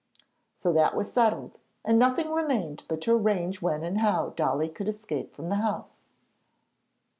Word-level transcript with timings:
So 0.55 0.73
that 0.73 0.95
was 0.95 1.13
settled, 1.13 1.59
and 1.85 1.99
nothing 1.99 2.31
remained 2.33 2.85
but 2.87 3.01
to 3.01 3.11
arrange 3.13 3.61
when 3.61 3.83
and 3.83 3.99
how 3.99 4.33
Dolly 4.35 4.67
could 4.67 4.87
escape 4.87 5.31
from 5.35 5.49
the 5.49 5.57
house. 5.57 6.09